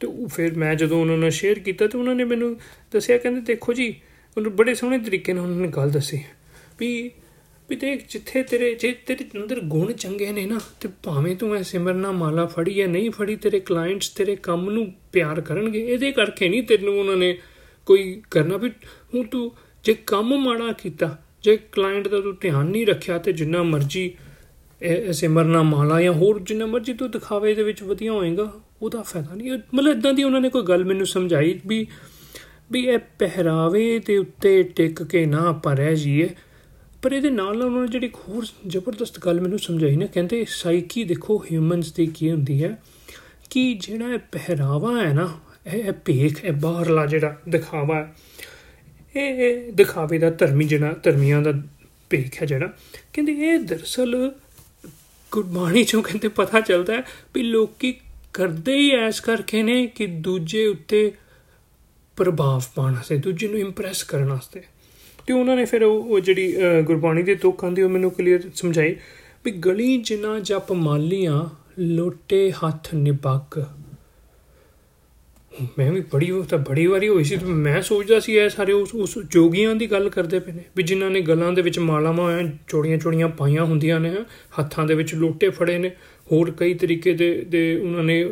ਤੇ 0.00 0.06
ਉਹ 0.06 0.28
ਫਿਰ 0.28 0.54
ਮੈਂ 0.54 0.74
ਜਦੋਂ 0.74 1.00
ਉਹਨਾਂ 1.00 1.16
ਨਾਲ 1.18 1.30
ਸ਼ੇਅਰ 1.30 1.58
ਕੀਤਾ 1.58 1.86
ਤੇ 1.86 1.98
ਉਹਨਾਂ 1.98 2.14
ਨੇ 2.14 2.24
ਮੈਨੂੰ 2.24 2.56
ਦੱਸਿਆ, 2.92 3.18
ਕਹਿੰਦੇ 3.18 3.40
ਦੇਖੋ 3.40 3.72
ਜੀ, 3.72 3.94
ਉਹਨੂੰ 4.36 4.56
ਬੜੇ 4.56 4.74
ਸੋਹਣੇ 4.74 4.98
ਤਰੀਕੇ 4.98 5.32
ਨਾਲ 5.32 5.44
ਉਹਨਾਂ 5.44 5.56
ਨੇ 5.56 5.68
ਗੱਲ 5.68 5.90
ਦੱਸੀ 5.90 6.22
ਵੀ 6.80 7.10
ਵੀ 7.70 7.76
ਦੇਖ 7.76 8.02
ਜਿੱਥੇ 8.08 8.42
ਤੇਰੇ, 8.42 8.74
ਜੇ 8.74 8.92
ਤੇਰੇ 9.06 9.24
ਅੰਦਰ 9.36 9.60
ਗੁਣ 9.60 9.92
ਚੰਗੇ 9.92 10.30
ਨੇ 10.32 10.44
ਨਾ, 10.46 10.60
ਤੇ 10.80 10.88
ਭਾਵੇਂ 11.02 11.34
ਤੂੰ 11.36 11.54
ਐ 11.56 11.62
ਸਿਮਰਨਾ 11.62 12.12
ਮਾਲਾ 12.12 12.46
ਫੜੀ 12.46 12.74
ਜਾਂ 12.74 12.88
ਨਹੀਂ 12.88 13.10
ਫੜੀ, 13.10 13.36
ਤੇਰੇ 13.36 13.60
ਕਲਾਇੰਟਸ 13.60 14.08
ਤੇਰੇ 14.08 14.36
ਕੰਮ 14.36 14.70
ਨੂੰ 14.70 14.92
ਪਿਆਰ 15.12 15.40
ਕਰਨਗੇ, 15.40 15.80
ਇਹਦੇ 15.80 16.12
ਕਰਕੇ 16.12 16.48
ਨਹੀਂ 16.48 16.62
ਤੈਨੂੰ 16.62 16.98
ਉਹਨਾਂ 16.98 17.16
ਨੇ 17.16 17.36
ਕੋਈ 17.86 18.22
ਕਰਨਾ 18.30 18.56
ਵੀ 18.56 18.70
ਹੁਣ 19.14 19.26
ਤੂੰ 19.26 19.50
ਜੇ 19.86 19.94
ਕੰਮ 20.06 20.36
ਮਾੜਾ 20.36 20.72
ਕੀਤਾ, 20.72 21.16
ਜੇ 21.44 21.56
ਕਲਾਇੰਟ 21.72 22.08
ਦਾ 22.08 22.20
ਤੂੰ 22.20 22.34
ਧਿਆਨ 22.40 22.66
ਨਹੀਂ 22.66 22.86
ਰੱਖਿਆ 22.86 23.18
ਤੇ 23.18 23.32
ਜਿੰਨਾ 23.32 23.62
ਮਰਜ਼ੀ 23.62 24.10
ਸਿਮਰਨਾ 25.12 25.62
ਮਾਲਾ 25.62 26.00
ਜਾਂ 26.02 26.12
ਹੋਰ 26.12 26.40
ਜਿੰਨਾ 26.40 26.66
ਮਰਜ਼ੀ 26.66 26.92
ਤੂੰ 26.92 27.10
ਦਿਖਾਵੇ 27.10 27.54
ਦੇ 27.54 27.62
ਵਿੱਚ 27.62 27.82
ਵਧੀਆ 27.82 28.12
ਹੋਏਗਾ, 28.12 28.50
ਉਹਦਾ 28.82 29.02
ਫਾਇਦਾ 29.02 29.34
ਨਹੀਂ। 29.34 29.58
ਮਤਲਬ 29.74 29.96
ਇਦਾਂ 29.96 30.12
ਦੀ 30.12 30.24
ਉਹਨਾਂ 30.24 30.40
ਨੇ 30.40 30.48
ਕੋਈ 30.48 30.62
ਗੱਲ 30.62 30.84
ਮੈਨੂੰ 30.84 31.06
ਸਮਝਾਈ 31.06 31.58
ਵੀ 31.66 31.86
ਵੀ 32.72 32.82
ਇਹ 32.84 32.98
ਪਹਿਰਾਵੇ 33.18 33.98
ਦੇ 33.98 34.16
ਉੱਤੇ 34.18 34.62
ਟਿਕ 34.76 35.02
ਕੇ 35.02 35.24
ਨਾ 35.26 35.52
ਪਰਹਿ 35.64 35.94
ਜੀਏ 35.96 36.28
ਪਰ 37.02 37.12
ਇਹਦੇ 37.12 37.30
ਨਾਲ 37.30 37.56
ਨਾਲ 37.58 37.66
ਉਹਨਾਂ 37.66 37.82
ਨੇ 37.82 37.88
ਜਿਹੜੀ 37.88 38.10
ਹੋਰ 38.18 38.46
ਜ਼ਬਰਦਸਤ 38.66 39.18
ਗੱਲ 39.24 39.40
ਮੈਨੂੰ 39.40 39.58
ਸਮਝਾਈ 39.58 39.96
ਨਾ, 39.96 40.06
ਕਹਿੰਦੇ 40.06 40.44
ਸਾਈਕੀ 40.48 41.04
ਦੇਖੋ 41.04 41.38
ਹਿਊਮਨਸ 41.52 41.92
ਦੀ 41.92 42.06
ਕੀ 42.06 42.30
ਹੁੰਦੀ 42.30 42.62
ਹੈ, 42.64 42.76
ਕਿ 43.50 43.72
ਜਿਹੜਾ 43.74 44.12
ਇਹ 44.14 44.18
ਪਹਿਰਾਵਾ 44.32 45.00
ਹੈ 45.02 45.12
ਨਾ, 45.12 45.28
ਇਹ 45.74 45.92
ਭੇਖ 46.04 46.44
ਹੈ 46.44 46.52
ਬਾਹਰਲਾ 46.52 47.06
ਜਿਹੜਾ 47.06 47.36
ਦਿਖਾਵਾ 47.48 47.94
ਹੈ 47.94 48.14
ਇਹ 49.16 49.72
ਦਿਖਾਵੇ 49.72 50.18
ਦਾ 50.18 50.30
ਧਰਮੀ 50.30 50.64
ਜਿਹੜਾ, 50.64 50.92
ਧਰਮੀਆਂ 51.02 51.42
ਦਾ 51.42 51.52
ਭੇਖ 52.10 52.42
ਹੈ 52.42 52.46
ਜਿਹੜਾ। 52.46 52.72
ਕਹਿੰਦੇ 53.12 53.32
ਇਹ 53.32 53.58
ਦਰਸਲ 53.58 54.32
ਗੁਰਬਾਣੀ 55.32 55.84
ਚੋਂ 55.84 56.02
ਕਹਿੰਦੇ 56.02 56.28
ਪਤਾ 56.28 56.60
ਚੱਲਦਾ 56.60 57.02
ਵੀ 57.34 57.42
ਲੋਕੀ 57.42 57.94
ਕਰਦੇ 58.34 58.76
ਹੀ 58.76 58.90
ਐਸ 58.90 59.20
ਕਰਕੇ 59.20 59.62
ਨੇ 59.62 59.86
ਕਿ 59.86 60.06
ਦੂਜੇ 60.06 60.66
ਉੱਤੇ 60.66 61.12
ਪ੍ਰਭਾਵ 62.16 62.62
ਪਾਉਣ 62.74 62.94
ਸੇ 63.04 63.16
ਦੂਜੇ 63.16 63.48
ਨੂੰ 63.48 63.58
ਇੰਪ੍ਰੈਸ 63.58 64.02
ਕਰਨ 64.02 64.28
ਵਾਸਤੇ। 64.28 64.62
ਤੇ 65.26 65.32
ਉਹਨਾਂ 65.32 65.56
ਨੇ 65.56 65.64
ਫਿਰ 65.64 65.82
ਉਹ 65.82 66.20
ਜਿਹੜੀ 66.20 66.54
ਗੁਰਬਾਣੀ 66.82 67.22
ਦੇ 67.22 67.34
ਤੁਕ 67.34 67.64
ਆਂਦੀ 67.64 67.82
ਉਹ 67.82 67.90
ਮੈਨੂੰ 67.90 68.10
ਕਲੀਅਰ 68.10 68.40
ਸਮਝਾਈ 68.54 68.96
ਵੀ 69.44 69.50
ਗਲੀ 69.50 69.96
ਜਿਨਾ 69.98 70.38
ਜਪ 70.40 70.72
ਮਾਲੀਆਂ, 70.72 71.44
ਲੋਟੇ 71.78 72.50
ਹੱਥ 72.52 72.94
ਨਿਪੱਕ 72.94 73.66
ਮੈਂ 75.78 75.90
ਵੀ 75.92 76.00
ਬੜੀ 76.12 76.30
ਉਹ 76.30 76.44
ਤਾਂ 76.44 76.58
ਬੜੀ 76.58 76.86
ਵਾਰੀ 76.86 77.08
ਹੋਈ 77.08 77.24
ਸੀ 77.24 77.36
ਮੈਂ 77.36 77.80
ਸੋਚਦਾ 77.82 78.18
ਸੀ 78.20 78.32
ਇਹ 78.32 78.48
ਸਾਰੇ 78.48 78.72
ਉਸ 78.72 78.94
ਉਸ 78.94 79.18
ਜੋਗੀਆਂ 79.30 79.74
ਦੀ 79.74 79.86
ਗੱਲ 79.90 80.08
ਕਰਦੇ 80.08 80.38
ਪਏ 80.38 80.52
ਨੇ, 80.52 80.64
ਵੀ 80.76 80.82
ਜਿਨ੍ਹਾਂ 80.82 81.10
ਨੇ 81.10 81.20
ਗਲਾਂ 81.20 81.52
ਦੇ 81.52 81.62
ਵਿੱਚ 81.62 81.78
ਮਾਲਾਵਾਂ 81.78 82.42
ਚੋੜੀਆਂ 82.68 82.98
ਚੋੜੀਆਂ 82.98 83.28
ਪਾਈਆਂ 83.28 83.64
ਹੁੰਦੀਆਂ 83.64 84.00
ਨੇ, 84.00 84.14
ਹੱਥਾਂ 84.60 84.84
ਦੇ 84.86 84.94
ਵਿੱਚ 84.94 85.14
ਲੋਟੇ 85.14 85.48
ਫੜੇ 85.50 85.78
ਨੇ, 85.78 85.90
ਹੋਰ 86.32 86.50
ਕਈ 86.50 86.74
ਤਰੀਕੇ 86.74 87.12
ਦੇ 87.12 87.34
ਦੇ 87.48 87.62
ਉਹਨਾਂ 87.76 88.04
ਨੇ 88.04 88.24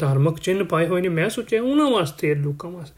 ਧਾਰਮਿਕ 0.00 0.38
ਚਿੰਨ 0.38 0.64
ਪਾਏ 0.64 0.86
ਹੋਏ 0.86 1.00
ਨੇ। 1.00 1.08
ਮੈਂ 1.08 1.28
ਸੋਚਿਆ 1.28 1.62
ਉਹਨਾਂ 1.62 1.90
ਵਾਸਤੇ 1.90 2.34
ਲੋਕਾਂ 2.34 2.70
ਵਾਸਤੇ। 2.70 2.96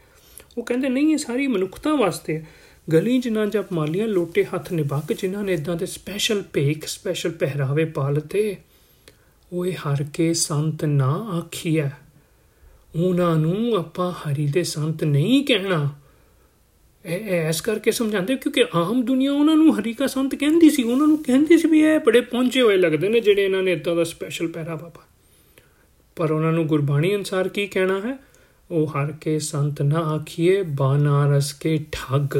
ਉਹ 0.57 0.65
ਕਹਿੰਦੇ, 0.65 0.89
ਨਹੀਂ, 0.89 1.11
ਇਹ 1.13 1.17
ਸਾਰੀ 1.17 1.47
ਮਨੁੱਖਤਾ 1.47 1.95
ਵਾਸਤੇ 1.95 2.37
ਹੈ। 2.37 2.47
ਗਲੀ 2.93 3.17
ਜਿਨ੍ਹਾਂ 3.17 3.45
ਜਪ 3.45 3.71
ਮਾਲੀਆਂ, 3.73 4.07
ਲੋਟੇ 4.07 4.43
ਹੱਥ 4.43 4.71
ਨਿਭਾਕ 4.73 5.13
ਜਿਨ੍ਹਾਂ 5.13 5.43
ਨੇ 5.43 5.53
ਇਦਾਂ 5.53 5.75
ਦੇ 5.75 5.85
ਸਪੈਸ਼ਲ 5.85 6.43
ਭੇਖ 6.53 6.87
ਸਪੈਸ਼ਲ 6.87 7.31
ਪਹਿਰਾਵੇ 7.31 7.85
ਪਾਲਤੇ 7.85 8.55
ਓਏ 9.53 9.71
ਹਰ 9.73 10.03
ਕੇ 10.13 10.33
ਸੰਤ 10.33 10.85
ਨਾ 10.85 11.11
ਆਖੀਐ। 11.37 11.89
ਉਹਨਾਂ 12.95 13.35
ਨੂੰ 13.35 13.75
ਆਪਾਂ 13.75 14.11
ਹਰੀ 14.11 14.47
ਦੇ 14.47 14.63
ਸੰਤ 14.63 15.03
ਨਹੀਂ 15.03 15.45
ਕਹਿਣਾ। 15.45 15.89
ਇਹ 17.05 17.41
ਐਸ 17.41 17.61
ਕਰਕੇ 17.61 17.91
ਸਮਝਾਉਂਦੇ 17.91 18.35
ਕਿਉਂਕਿ 18.35 18.65
ਆਮ 18.75 19.05
ਦੁਨੀਆ 19.05 19.33
ਉਹਨਾਂ 19.33 19.55
ਨੂੰ 19.55 19.79
ਹਰੀ 19.79 19.93
ਦਾ 19.93 20.07
ਸੰਤ 20.07 20.35
ਕਹਿੰਦੀ 20.35 20.69
ਸੀ। 20.69 20.83
ਉਹਨਾਂ 20.83 21.07
ਨੂੰ 21.07 21.23
ਕਹਿੰਦੀ 21.23 21.57
ਸੀ 21.57 21.67
ਵੀ 21.67 21.79
ਇਹ 21.79 21.99
ਬੜੇ 21.99 22.21
ਪਹੁੰਚੇ 22.21 22.61
ਹੋਏ 22.61 22.77
ਲੱਗਦੇ 22.77 23.09
ਨੇ 23.09 23.19
ਜਿਹੜੇ 23.19 23.45
ਇਹਨਾਂ 23.45 23.63
ਨੇ 23.63 23.71
ਇਦਾਂ 23.71 23.95
ਦਾ 23.95 24.03
ਸਪੈਸ਼ਲ 24.03 24.47
ਪਹਿਰਾਵਾ 24.47 24.89
ਪਾ 24.89 25.01
ਪਰ 26.15 26.31
ਉਹਨਾਂ 26.31 26.51
ਨੂੰ 26.51 26.67
ਗੁਰਬਾਣੀ 26.67 27.15
ਅਨਸਾਰ 27.15 27.47
ਕੀ 27.47 27.67
ਕਹਿਣਾ 27.67 27.99
ਹੈ? 27.99 28.19
ਉਹ 28.71 28.87
ਹਰ 28.87 29.11
ਕੇ 29.11 29.39
ਸੰਤ 29.39 29.81
ਨਾ 29.81 29.99
ਆਖੀਏ, 29.99 30.61
ਬਾਨਾਰਸ 30.61 31.53
ਕੇ 31.53 31.85
ਠੱਗ। 31.91 32.37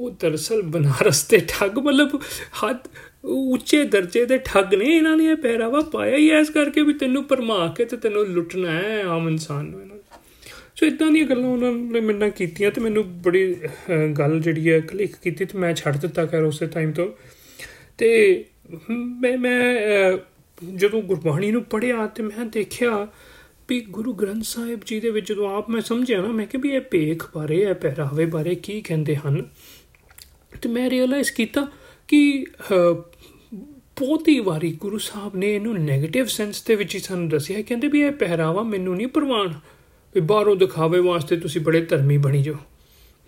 ਉਹ 0.00 0.10
ਦਰਸਲ 0.10 0.62
ਬਨਾਰਸ 0.62 1.22
ਤੇ 1.22 1.42
ਠੱਗ 1.48 1.78
ਮਤਲਬ 1.78 2.20
ਹੱਦ 2.64 2.78
ਉੱਚੇ 3.24 3.82
ਦਰਜੇ 3.84 4.24
ਦੇ 4.26 4.38
ਠੱਗ 4.38 4.74
ਨੇ, 4.74 4.84
ਇਹਨਾਂ 4.86 5.16
ਨੇ 5.16 5.24
ਇਹ 5.24 5.36
ਪਹਿਰਾਵਾ 5.36 5.80
ਪਾਇਆ 5.92 6.16
ਹੀ 6.16 6.28
ਐਸ 6.30 6.50
ਕਰਕੇ 6.50 6.82
ਵੀ 6.82 6.92
ਤੈਨੂੰ 6.92 7.24
ਪਰਮਾ 7.24 7.66
ਕੇ 7.76 7.84
ਤੇ 7.84 7.96
ਤੈਨੂੰ 7.96 8.26
ਲੁੱਟਣਾ 8.26 8.70
ਹੈ, 8.70 9.02
ਆਮ 9.04 9.28
ਇਨਸਾਨ 9.28 9.64
ਨੂੰ 9.64 9.80
ਇਹਨਾਂ 9.80 9.96
ਸੋ 10.76 10.86
ਇਦਾਂ 10.86 11.10
ਦੀਆਂ 11.10 11.26
ਗੱਲਾਂ 11.26 11.48
ਉਹਨਾਂ 11.48 11.72
ਨੇ 11.72 12.00
ਮੇਰੇ 12.00 12.30
ਕੀਤੀਆਂ 12.30 12.70
ਤੇ 12.70 12.80
ਮੈਨੂੰ 12.80 13.04
ਬੜੀ 13.22 13.54
ਗੱਲ 14.18 14.38
ਜਿਹੜੀ 14.40 14.70
ਹੈ 14.70 14.78
ਕਲਿੱਕ 14.80 15.16
ਕੀਤੀ 15.22 15.44
ਤੇ 15.44 15.58
ਮੈਂ 15.58 15.72
ਛੱਡ 15.74 15.96
ਦਿੱਤਾ 15.96 16.24
ਕਰ 16.26 16.42
ਉਸੇ 16.42 16.66
ਟਾਈਮ 16.66 16.92
ਤੋਂ। 16.92 17.06
ਤੇ 17.98 18.44
ਮੈਂ 18.90 19.36
ਮੈਂ 19.38 20.18
ਜਦੋਂ 20.76 21.02
ਗੁਰਬਾਣੀ 21.02 21.50
ਨੂੰ 21.50 21.62
ਪੜ੍ਹਿਆ 21.64 22.06
ਤੇ 22.06 22.22
ਮੈਂ 22.22 22.44
ਦੇਖਿਆ 22.44 23.06
ਵੀ 23.68 23.80
ਗੁਰੂ 23.90 24.12
ਗ੍ਰੰਥ 24.12 24.44
ਸਾਹਿਬ 24.44 24.80
ਜੀ 24.86 24.98
ਦੇ 25.00 25.10
ਵਿੱਚ 25.10 25.28
ਜਦੋਂ 25.28 25.56
ਆਪ 25.56 25.68
ਮੈਂ 25.70 25.80
ਸਮਝਿਆ 25.80 26.20
ਨਾ, 26.22 26.28
ਮੈਂ 26.28 26.46
ਕਿ 26.46 26.58
ਵੀ 26.58 26.70
ਇਹ 26.70 26.80
ਭੇਖ 26.80 27.24
ਬਾਰੇ, 27.34 27.60
ਇਹ 27.60 27.74
ਪਹਿਰਾਵੇ 27.74 28.26
ਬਾਰੇ 28.26 28.54
ਕੀ 28.54 28.80
ਕਹਿੰਦੇ 28.80 29.16
ਹਨ? 29.16 29.42
ਤੇ 30.62 30.68
ਮੈਂ 30.68 30.88
ਰਿਅਲਾਈਜ਼ 30.90 31.32
ਕੀਤਾ 31.32 31.66
ਕਿ 32.08 32.46
ਬਹੁਤੀ 34.00 34.38
ਵਾਰੀ 34.40 34.72
ਗੁਰੂ 34.72 34.98
ਸਾਹਿਬ 34.98 35.36
ਨੇ 35.36 35.54
ਇਹਨੂੰ 35.54 35.74
네ਗੇਟਿਵ 35.74 36.24
ਸੈਂਸ 36.26 36.62
ਦੇ 36.64 36.74
ਵਿੱਚ 36.74 36.94
ਹੀ 36.94 37.00
ਸਾਨੂੰ 37.00 37.28
ਦੱਸਿਆ 37.28 37.62
ਕਹਿੰਦੇ 37.62 37.88
ਵੀ 37.88 38.00
ਇਹ 38.00 38.10
ਪਹਿਰਾਵਾ 38.10 38.62
ਮੈਨੂੰ 38.62 38.96
ਨਹੀਂ 38.96 39.06
ਪਰਵਾਨ। 39.06 39.54
ਵੀ 40.14 40.20
ਬਾਹਰੋਂ 40.20 40.56
ਦਿਖਾਵੇ 40.56 41.00
ਵਾਸਤੇ 41.00 41.36
ਤੁਸੀਂ 41.36 41.60
ਬੜੇ 41.60 41.80
ਧਰਮੀ 41.80 42.18
ਬਣੀ 42.18 42.42
ਜੋ 42.42 42.54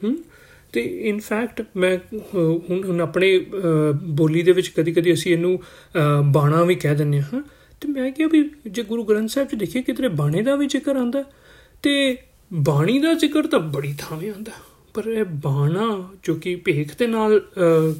ਹੂੰ? 0.05 0.25
ਤੇ 0.73 1.09
ਇਨ 1.09 1.21
ਫੈਕਟ 1.21 1.67
ਮੈਂ 1.77 1.99
ਹੁਣ 2.35 2.83
ਹੁਣ 2.85 3.01
ਆਪਣੇ 3.01 3.47
ਬੋਲੀ 4.03 4.43
ਦੇ 4.43 4.53
ਵਿੱਚ 4.53 4.69
ਕਦੀ-ਕਦੀ 4.69 5.13
ਅਸੀਂ 5.13 5.33
ਇਹਨੂੰ 5.33 5.63
ਬਾਣਾ 6.33 6.63
ਵੀ 6.65 6.75
ਕਹਿ 6.75 6.95
ਦਿੰਨੇ 6.95 7.21
ਹਾਂ। 7.21 7.43
ਤੇ 7.81 7.89
ਮੈਂ 7.89 8.11
ਕਿਹਾ 8.13 8.29
ਵੀ 8.29 8.51
ਜੇ 8.67 8.83
ਗੁਰੂ 8.83 9.05
ਗ੍ਰੰਥ 9.05 9.29
ਸਾਹਿਬ 9.29 9.49
'ਚ 9.49 9.55
ਦੇਖੀਏ 9.55 9.83
ਕਿਤੇ 9.83 10.09
ਬਾਣੇ 10.09 10.43
ਦਾ 10.43 10.57
ਵੀ 10.57 10.67
ਜ਼ਿਕਰ 10.67 10.97
ਆਂਦਾ 10.97 11.25
ਤੇ 11.83 12.17
ਬਾਣੀ 12.53 12.99
ਦਾ 12.99 13.15
ਜ਼ਿਕਰ 13.15 13.47
ਤਾਂ 13.47 13.59
ਬੜੀ 13.59 13.95
ਥਾਵੇਂ 13.99 14.31
ਆਂਦਾ 14.31 14.53
ਪਰ 14.95 15.09
ਇਹ 15.09 15.25
ਬਾਣਾ 15.43 15.87
ਜੋ 16.25 16.35
ਕਿ 16.35 16.55
ਭੇਖ 16.65 16.97
ਦੇ 16.99 17.07
ਨਾਲ 17.07 17.41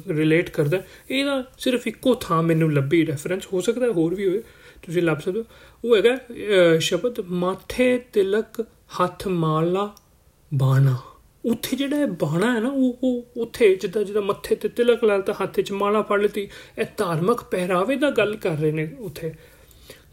ਰਿਲੇਟ 0.09 0.49
ਕਰਦਾ 0.49 0.81
ਇਹਦਾ 1.09 1.43
ਸਿਰਫ 1.59 1.87
ਇੱਕੋ 1.87 2.13
ਥਾਂ 2.21 2.41
ਮੈਨੂੰ 2.43 2.71
ਲੱਭੀ 2.73 3.05
ਰੈਫਰੈਂਸ 3.05 3.47
ਹੋ 3.53 3.61
ਸਕਦਾ 3.61 3.91
ਹੋਰ 3.91 4.15
ਵੀ 4.15 4.27
ਹੋਵੇ, 4.27 4.41
ਤੁਸੀਂ 4.83 5.01
ਲੱਭ 5.01 5.19
ਸਕਦੇ 5.19 5.39
ਹੋ। 5.39 5.45
ਉਹ 5.83 5.95
ਹੈਗਾ 5.95 6.77
ਸ਼ਬਦ 6.79 7.19
ਮਾਥੇ 7.33 7.97
ਤਿਲਕ 8.13 8.61
ਹੱਥ 8.99 9.27
ਮਾਲਾ 9.27 9.89
ਬਾਣਾ। 10.51 10.97
ਉੱਥੇ 11.45 11.77
ਜਿਹੜਾ 11.77 11.97
ਇਹ 11.97 12.07
ਬਾਣਾ 12.21 12.53
ਹੈ 12.53 12.59
ਨਾ, 12.59 12.69
ਉਹ 12.69 12.97
ਉਹ 13.03 13.41
ਉੱਥੇ 13.41 13.75
ਜਿੱਦਾਂ 13.75 14.03
ਜਿੱਦਾਂ 14.03 14.21
ਮੱਥੇ 14.21 14.55
ਤੇ 14.55 14.69
ਤਿਲਕ 14.69 15.03
ਲਾਲ 15.03 15.21
ਤਾਂ 15.21 15.33
ਹੱਥ 15.41 15.59
'ਚ 15.59 15.71
ਮਾਲਾ 15.71 16.01
ਫੜ 16.01 16.21
ਲਈ, 16.21 16.47
ਇਹ 16.79 16.85
ਧਾਰਮਿਕ 16.97 17.41
ਪਹਿਰਾਵੇ 17.51 17.95
ਦਾ 17.95 18.09
ਗੱਲ 18.11 18.35
ਕਰ 18.35 18.57
ਰਹੇ 18.57 18.71
ਨੇ 18.71 18.89
ਉੱਥੇ। 18.99 19.33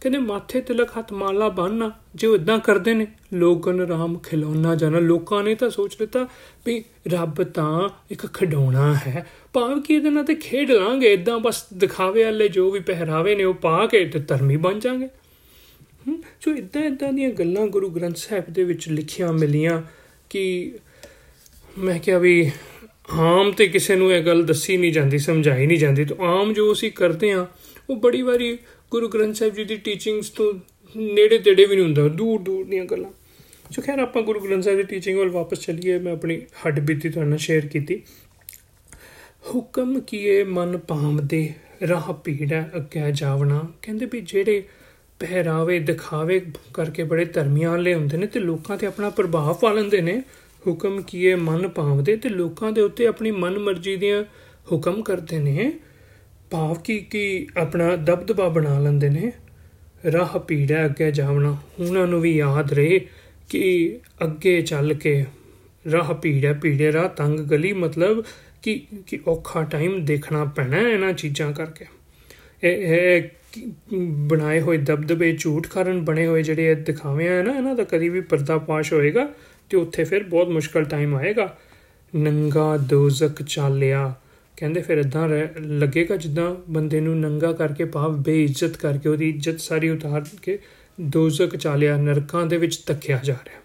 ਕਹਿੰਦੇ 0.02 0.18
ਮਾਥੇ 0.18 0.61
ਤਿਲਕ 0.61 0.90
ਹੱਥ 0.99 1.12
ਮਾਲਾ 1.12 1.49
ਬੰਨਣਾ 1.49 1.92
ਜੇ 2.14 2.26
ਉਹ 2.26 2.35
ਇਦਾਂ 2.35 2.59
ਕਰਦੇ 2.59 2.94
ਨੇ 2.94 3.06
ਲੋਕਨ 3.35 3.80
ਰਾਮ 3.80 4.18
ਖਿਲੌਣਾ 4.18 4.75
ਜਾਣਾ। 4.75 4.99
ਲੋਕਾਂ 4.99 5.42
ਨੇ 5.42 5.54
ਤਾਂ 5.54 5.71
ਸੋਚ 5.71 5.97
ਲਿੱਤਾ 6.00 6.28
ਵੀ 6.66 6.85
ਰੱਬ 7.09 7.42
ਤਾਂ 7.42 7.88
ਇੱਕ 8.11 8.26
ਖਿਡੌਣਾ 8.26 8.94
ਹੈ। 8.94 9.26
ਭਾਵੇਂ 9.52 9.76
ਕਿ 9.76 9.94
ਇਹਦੇ 9.94 10.11
ਨਾਲ 10.11 10.25
ਤੇ 10.25 10.35
ਖੇਡ 10.35 10.71
ਲਾਂਗੇ। 10.71 11.12
ਇਦਾਂ 11.12 11.38
ਬਸ 11.38 11.66
ਦਿਖਾਵੇ 11.75 12.25
ਵਾਲੇ 12.25 12.49
ਜੋ 12.49 12.71
ਵੀ 12.71 12.80
ਪਹਿਰਾਵੇ 12.80 13.35
ਨੇ, 13.35 13.44
ਉਹ 13.44 13.54
ਪਾ 13.54 13.87
ਕੇ 13.87 14.04
ਤੇ 14.04 14.18
ਧਰਮੀ 14.18 14.56
ਬਣ 14.56 14.78
ਜਾਾਂਗੇ। 14.78 15.09
ਸੋ 16.40 16.50
ਇਦਾਂ 16.50 16.82
ਇਦਾਂ 16.82 17.12
ਦੀਆਂ 17.12 17.30
ਗੱਲਾਂ 17.30 17.66
ਗੁਰੂ 17.66 17.90
ਗ੍ਰੰਥ 17.90 18.16
ਸਾਹਿਬ 18.16 18.44
ਦੇ 18.50 18.64
ਵਿੱਚ 18.64 18.88
ਲਿਖੀਆਂ 18.88 19.32
ਮਿਲੀਆਂ 19.32 19.82
ਕਿ 20.30 20.75
ਮੈਂ 21.78 21.99
ਕਿਹਾ 21.99 22.18
ਵੀ 22.18 22.50
ਆਮ 23.11 23.52
ਤੇ 23.52 23.68
ਕਿਸੇ 23.68 23.97
ਨੂੰ 23.97 24.12
ਇਹ 24.12 24.25
ਗੱਲ 24.25 24.42
ਦੱਸੀ 24.42 24.76
ਨਹੀਂ 24.76 24.92
ਜਾਂਦੀ, 24.92 25.18
ਸਮਝਾਈ 25.18 25.66
ਨਹੀਂ 25.66 25.78
ਜਾਂਦੀ। 25.78 26.04
ਤਾਂ 26.04 26.26
ਆਮ 26.26 26.52
ਜੋ 26.52 26.73
ਅਸੀਂ 26.73 26.92
ਕਰਦੇ 26.92 27.32
ਆ 27.32 27.47
ਉਹ 27.90 27.97
ਬੜੀ 27.97 28.23
ਵਾਰੀ 28.23 28.59
ਗੁਰੂ 28.92 29.08
ਗ੍ਰੰਥ 29.08 29.37
ਸਾਹਿਬ 29.37 29.54
ਜੀ 29.54 29.64
ਦੀ 29.64 29.76
ਟੀਚਿੰਗਸ 29.76 30.30
ਤੋਂ 30.30 30.54
ਨੇੜੇ 30.96 31.38
ਤੇੜੇ 31.38 31.64
ਵੀ 31.64 31.76
ਨਹੀਂ 31.76 31.84
ਹੁੰਦਾ, 31.84 32.08
ਦੂਰ 32.08 32.40
ਦੂਰ 32.40 32.64
ਦੀਆਂ 32.64 32.84
ਗੱਲਾਂ। 32.84 33.11
ਸੋ 33.70 33.82
ਖੈਰ, 33.82 33.99
ਆਪਾਂ 33.99 34.22
ਗੁਰੂ 34.22 34.40
ਗ੍ਰੰਥ 34.40 34.64
ਸਾਹਿਬ 34.64 34.78
ਦੀ 34.78 34.82
ਟੀਚਿੰਗ 34.82 35.18
ਵੱਲ 35.18 35.28
ਵਾਪਸ 35.28 35.61
ਚੱਲੀਏ। 35.61 35.99
ਮੈਂ 35.99 36.12
ਆਪਣੀ 36.12 36.40
ਹੱਡ 36.40 36.80
ਬੀਤੀ 36.80 37.08
ਤੁਹਾਡੇ 37.08 37.30
ਨਾਲ 37.30 37.38
ਸ਼ੇਅਰ 37.38 37.66
ਕੀਤੀ। 37.66 38.02
ਹੁਕਮ 39.54 40.00
ਕੀਏ 40.00 40.44
ਮਨ 40.44 40.78
ਪਾਮਦੇ 40.78 41.52
ਰਾਹ 41.88 42.12
ਪੀੜਾ 42.12 42.70
ਅੱਗੇ 42.76 43.00
ਜਾਵਣਾ। 43.12 43.68
ਕਹਿੰਦੇ 43.82 44.06
ਵੀ 44.06 44.20
ਜਿਹੜੇ 44.20 44.62
ਪਹਿਰਾਵੇ 45.18 45.78
ਦਿਖਾਵੇ 45.78 46.40
ਕਰਕੇ 46.75 47.02
ਬੜੇ 47.02 47.25
ਧਰਮੀਆਂ 47.25 47.70
ਵਾਲੇ 47.70 47.94
ਹੁੰਦੇ 47.94 48.16
ਨੇ 48.16 48.26
ਤੇ 48.26 48.40
ਲੋਕਾਂ 48.40 48.78
ਤੇ 48.78 48.87
ਆਪਣਾ 48.87 49.11
ਪ੍ਰਭਾਵ 49.11 49.54
ਪਾ 49.54 49.72
ਲੈਂਦੇ 49.72 50.00
ਨੇ। 50.00 50.22
ਹੁਕਮ 50.66 51.02
ਕੀਏ 51.02 51.34
ਮਨ 51.34 51.68
ਪਾਵਦੇ 51.68 52.16
ਤੇ 52.16 52.28
ਲੋਕਾਂ 52.28 52.72
ਦੇ 52.72 52.80
ਉੱਤੇ 52.80 53.06
ਆਪਣੀ 53.06 53.30
ਮਨ 53.30 53.58
ਮਰਜ਼ੀ 53.58 53.96
ਦੀਆਂ 53.96 54.25
ਹੁਕਮ 54.72 55.02
ਕਰਦੇ 55.02 55.38
ਨੇ। 55.38 55.72
ਭਾਵ 56.52 56.75
ਕੀ 56.75 56.99
ਕੀ 56.99 57.49
ਆਪਣਾ 57.56 57.97
ਦਬਦਬਾ 57.97 58.49
ਬਣਾ 58.49 58.78
ਲੈਂਦੇ 58.78 59.09
ਨੇ, 59.09 59.32
ਰਾਹ 60.12 60.38
ਪੀੜਾ 60.38 60.85
ਅੱਗੇ 60.85 61.11
ਜਾਵਣਾ, 61.11 61.56
ਉਹਨਾਂ 61.80 62.06
ਨੂੰ 62.06 62.21
ਵੀ 62.21 62.37
ਯਾਦ 62.37 62.73
ਰਹੇ 62.73 63.00
ਕਿ 63.49 64.00
ਅੱਗੇ 64.25 64.61
ਚੱਲ 64.62 64.94
ਕੇ 64.94 65.25
ਰਾਹ 65.92 66.14
ਪੀੜਾ 66.14 66.52
ਪੀੜੇ 66.52 66.92
ਰਾਹ 66.92 67.09
ਤੰਗ 67.09 67.40
ਗਲੀ 67.40 67.73
ਮਤਲਬ 67.73 68.25
ਕਿ 68.62 68.87
ਕਿ 69.06 69.21
ਔਖਾ 69.28 69.62
ਟਾਈਮ 69.62 70.04
ਦੇਖਣਾ 70.04 70.44
ਪੈਣਾ 70.44 70.88
ਇਹਨਾਂ 70.88 71.12
ਚੀਜ਼ਾਂ 71.12 71.52
ਕਰਕੇ। 71.52 71.85
ਇਹ 72.64 72.94
ਇਹ 72.97 73.23
ਬਣਾਏ 74.28 74.61
ਹੋਏ 74.61 74.76
ਦਬਦਬੇ 74.76 75.37
ਝੂਠ 75.37 75.66
ਕਾਰਨ 75.66 76.04
ਬਣੇ 76.04 76.26
ਹੋਏ 76.26 76.42
ਜਿਹੜੇ 76.42 76.71
ਇਹ 76.71 76.76
ਦਿਖਾਵੇ 76.76 77.28
ਆ 77.28 77.42
ਨਾ, 77.42 77.52
ਇਹਨਾਂ 77.52 77.75
ਦਾ 77.75 77.85
ਕਦੀ 77.85 78.09
ਵੀ 78.09 78.21
ਪਰਦਾਪਾਸ਼ 78.21 78.92
ਹੋਏਗਾ 78.92 79.28
ਤੇ 79.71 79.76
ਉੱਥੇ 79.76 80.04
ਫਿਰ 80.04 80.23
ਬਹੁਤ 80.23 80.49
ਮੁਸ਼ਕਲ 80.49 80.85
ਟਾਈਮ 80.85 81.14
ਆਏਗਾ। 81.14 81.56
ਨੰਗਾ 82.16 82.76
ਦੋਜ਼ਕ 82.76 83.42
ਚਾਲਿਆ 83.42 84.14
ਕਹਿੰਦੇ 84.56 84.82
ਫਿਰ 84.82 84.99
ਇਦਾਂ 84.99 85.28
ਲੱਗੇਗਾ 85.61 86.16
ਜਿੱਦਾਂ 86.16 86.54
ਬੰਦੇ 86.71 87.00
ਨੂੰ 87.00 87.21
ਨੰਗਾ 87.21 87.52
ਕਰਕੇ 87.52 87.85
ਭਾਵ 87.85 88.16
ਬੇਇੱਜ਼ਤ 88.16 88.76
ਕਰਕੇ 88.76 89.09
ਉਹਦੀ 89.09 89.28
ਇੱਜ਼ਤ 89.28 89.61
ਸਾਰੀ 89.61 89.90
ਉਤਾਰ 89.90 90.25
ਕੇ 90.42 90.59
ਦੋਜ਼ਕ 91.00 91.56
ਚਾਲਿਆ 91.56 91.97
ਨਰਕਾਂ 91.97 92.47
ਦੇ 92.47 92.56
ਵਿੱਚ 92.56 92.76
ਤੱਕਿਆ 92.76 93.21
ਜਾ 93.25 93.37
ਰਿਹਾ। 93.44 93.61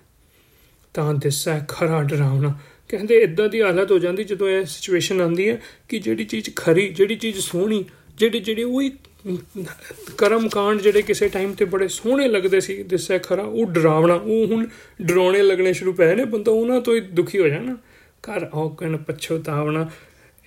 ਤਾਂ 0.93 1.13
ਦਿਸਾ 1.13 1.65
ਖਰਾ 1.67 2.03
ਡਰਾਉਣਾ 2.03 2.59
ਕਹਿੰਦੇ 2.89 3.15
ਇਦਾਂ 3.15 3.49
ਦੀ 3.49 3.61
ਹਾਲਤ 3.61 3.91
ਹੋ 3.91 3.99
ਜਾਂਦੀ 3.99 4.23
ਜਦੋਂ 4.23 4.49
ਇਹ 4.49 4.65
ਸਿਚੁਏਸ਼ਨ 4.65 5.21
ਆਉਂਦੀ 5.21 5.49
ਹੈ 5.49 5.61
ਕਿ 5.89 5.99
ਜਿਹੜੀ 5.99 6.25
ਚੀਜ਼ 6.25 6.49
ਖਰੀ, 6.55 6.89
ਜਿਹੜੀ 6.89 7.15
ਚੀਜ਼ 7.15 7.39
ਸੋਹਣੀ, 7.39 7.85
ਜਿਹੜੀ 8.17 8.39
ਜਿਹੜੀ 8.39 8.63
ਉਹੀ 8.63 8.91
ਕਰਮ 10.17 10.49
ਕਾਂਡ 10.49 10.81
ਜਿਹੜੇ 10.81 11.01
ਕਿਸੇ 11.01 11.27
ਟਾਈਮ 11.27 11.53
ਤੇ 11.53 11.65
ਬੜੇ 11.65 11.87
ਸੋਹਣੇ 11.87 12.27
ਲੱਗਦੇ 12.27 12.59
ਸੀ, 12.59 12.83
ਦਿਸਾ 12.83 13.17
ਖਰਾ, 13.17 13.43
ਉਹ 13.43 13.65
ਡਰਾਵਣਾ, 13.65 14.13
ਉਹ 14.13 14.47
ਹੁਣ 14.47 14.67
ਡਰਾਉਣੇ 15.01 15.41
ਲੱਗਣੇ 15.41 15.73
ਸ਼ੁਰੂ 15.73 15.93
ਪਏ 15.93 16.15
ਨੇ, 16.15 16.25
ਬੰਦਾ 16.25 16.51
ਉਹਨਾਂ 16.51 16.81
ਤੋਂ 16.81 16.95
ਹੀ 16.95 16.99
ਦੁਖੀ 16.99 17.39
ਹੋ 17.39 17.47
ਜਾਣਾ। 17.47 17.77
ਕਰ 18.23 18.49
ਔਗਣ 18.53 18.97
ਪਛਤਾਵਣਾ 18.97 19.89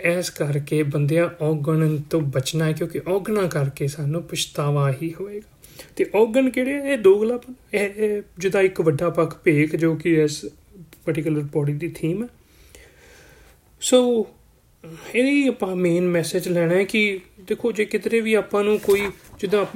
ਐਸ 0.05 0.31
ਕਰਕੇ 0.31 0.83
ਬੰਦਿਆਂ 0.83 1.45
ਔਗਣ 1.45 1.99
ਤੋਂ 1.99 2.21
ਬਚਣਾ 2.21 2.65
ਹੈ, 2.65 2.73
ਕਿਉਂਕਿ 2.73 3.01
ਔਗਣਾ 3.09 3.47
ਕਰਕੇ 3.47 3.87
ਸਾਨੂੰ 3.87 4.23
ਪਛਤਾਵਾ 4.23 4.93
ਹੀ 4.93 5.15
ਹੋਏਗਾ। 5.21 5.59
ਤੇ 5.97 6.07
ਔਗਣ 6.15 6.51
ਕਿਹੜੇ 6.51 6.93
ਇਹ 6.93 6.99
ਦੋਗਲਾਪਨ। 6.99 7.55
ਇਹ 7.75 8.23
ਜਿਹਦਾ 8.39 8.61
ਇੱਕ 8.61 8.81
ਵੱਡਾ 8.81 9.11
ਪੱਖ 9.11 9.39
ਭੇਖ 9.45 9.77
ਜੋ 9.77 9.95
ਕਿ 9.95 10.23
ਇਸ 10.23 10.45
ਪਾਰਟਿਕੂਲਰ 11.05 11.41
ਬੋਡੀ 11.41 11.73
ਦੀ 11.73 11.89
ਥੀਮ 11.89 12.23
ਹੈ। 12.23 12.29
ਸੋ 13.81 14.27
ਇਹ 15.15 15.49
ਆਪਾਂ 15.49 15.77
ਮੇਨ 15.77 16.09
ਮੈਸੇਜ 16.09 16.49
ਲੈਣਾ 16.49 16.75
ਹੈ 16.75 16.85
ਕਿ 16.85 17.21
ਦੇਖੋ, 17.41 17.73
ਜੇ 17.73 17.85
ਕਿਤੇ 17.85 18.21
ਵੀ 18.21 18.35
ਆਪਾਂ 18.35 18.65
ਨੂੰ 18.65 18.79
ਕੋਈ 18.79 19.03
ਜਿੱਦਾਂ 19.41 19.67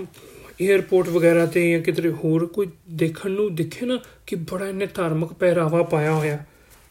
에어ਪੋਰਟ 0.79 1.09
ਵਗੈਰਾ 1.09 1.47
ਤੇ 1.47 1.71
ਜਾਂ 1.71 1.81
ਕਿਤੇ 1.81 2.11
ਹੋਰ 2.11 2.47
ਕੋਈ 2.47 2.69
ਦੇਖਣ 2.91 3.31
ਨੂੰ 3.31 3.55
ਦਿਖੇ 3.55 3.87
ਨਾ 3.87 3.99
ਕਿ 4.27 4.37
ਬੜਾ 4.37 4.69
ਇਹਨੇ 4.69 4.87
ਧਾਰਮਿਕ 4.87 5.33
ਪਹਿਰਾਵਾ 5.33 5.83
ਪਾਇਆ 5.83 6.13
ਹੋਇਆ। 6.13 6.45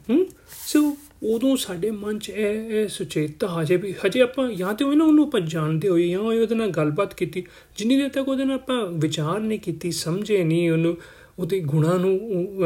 ਹੂੰ? 0.10 0.28
ਸੋ 0.68 0.98
ਉਦੋਂ 1.24 1.56
ਸਾਡੇ 1.58 1.92
ਮਨ 1.92 2.20
'ਚ 2.20 2.30
ਇਹ 2.30 2.72
ਇਹ 2.72 2.88
ਸੁਚੇਤਾ 2.88 3.48
ਹਜੇ 3.62 3.78
ਵੀ 3.78 3.94
ਹਜੇ 4.06 4.22
ਆਪਾਂ 4.22 4.52
ਜਾਂ 4.52 4.74
ਤੇ 4.74 4.86
ਉਹਨਾਂ 4.86 5.08
ਨੂੰ 5.08 5.26
ਆਪਾਂ 5.26 5.40
ਜਾਣਦੇ 5.42 5.90
ਹੋਏ 5.90 6.08
ਜਾਂ 6.10 6.20
ਉਹਦੇ 6.20 6.56
ਨਾਲ 6.56 6.72
ਗੱਲਬਾਤ 6.72 7.14
ਕੀਤੀ। 7.14 7.44
ਜਿੰਨੀ 7.78 7.98
ਦੇਰ 7.98 8.10
ਤੱਕ 8.10 8.28
ਉਹਦੇ 8.28 8.46
ਨਾਲ 8.46 8.56
ਆਪਾਂ 8.56 8.86
ਵਿਚਾਰ 8.86 9.40
ਨਹੀਂ 9.40 9.60
ਕੀਤੀ, 9.60 9.92
ਸਮਝੇ 9.92 10.44
ਨਹੀਂ 10.44 10.72
ਉਹਨੂੰ, 10.72 10.98
ਉਹਦੇ 11.40 11.60
ਗੁਣਾਂ 11.60 11.98
ਨੂੰ 12.00 12.20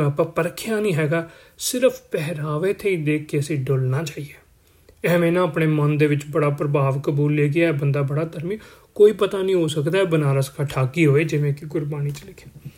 ਆਪਾਂ 0.06 0.26
ਪਰਖਿਆ 0.26 0.80
ਨਹੀਂ 0.80 0.94
ਹੈਗਾ, 0.94 1.30
ਸਿਰਫ 1.58 2.02
ਪਹਿਰਾਵੇ 2.12 2.74
ਤੇ 2.74 2.90
ਹੀ 2.90 2.96
ਦੇਖ 2.96 3.26
ਕੇ 3.26 3.40
ਅਸੀਂ 3.40 3.58
ਡੁੱਲਣਾ 3.58 4.04
ਚਾਹੀਏ 4.04 4.34
ਐਵੇਂ 5.06 5.32
ਨਾ 5.32 5.42
ਆਪਣੇ 5.42 5.68
ਮਨ 5.68 5.98
ਦੇ 5.98 6.08
ਵਿੱਚ 6.08 6.26
ਬੜਾ 6.32 6.50
ਪ੍ਰਭਾਵ 6.50 7.00
ਕਬੂਲ 7.02 7.36
ਲੈ 7.36 7.48
ਗਿਆ 7.48 7.72
ਬੰਦਾ 7.72 8.02
ਬੜਾ 8.02 8.24
ਧਰਮੀ, 8.24 8.58
ਕੋਈ 8.96 9.12
ਪਤਾ 9.12 9.42
ਨਹੀਂ 9.42 9.56
ਹੋ 9.56 9.68
ਸਕਦਾ 9.68 10.04
ਬਨਾਰਸ 10.04 10.50
ਦਾ 10.50 10.64
ਠਾਕੀ 10.64 11.06
ਹੋਏ, 11.06 11.24
ਜਿਵੇਂ 11.24 11.54
ਕਿ 11.54 11.66
ਗੁਰਬਾਣੀ 11.66 12.10
'ਚ 12.10 12.26
ਲਿਖਿਆ। 12.26 12.70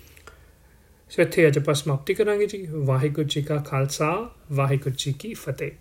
ਸੋ 1.10 1.22
ਇੱਥੇ 1.22 1.48
ਅੱਜ 1.48 1.58
ਆਪਾਂ 1.58 1.74
ਸਮਾਪਤੀ 1.74 2.13
ਕਰਾਂਗੇ 2.13 2.46
ਜੀ 2.46 2.66
ਵਾਹਿਗੁਰੂ 2.72 3.28
ਜੀ 3.28 3.42
ਕਾ 3.42 3.58
ਖਾਲਸਾ 3.58 4.30
ਵਾਹਿਗੁਰੂ 4.51 4.96
ਜੀ 4.98 5.13
ਕੀ 5.13 5.34
ਫਤਿਹ 5.34 5.72